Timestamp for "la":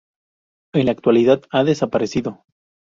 0.87-0.93